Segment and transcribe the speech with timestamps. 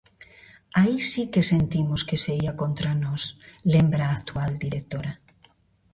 [0.79, 3.23] "Aí si que sentimos que se ía contra nós",
[3.73, 5.11] lembra a actual directora.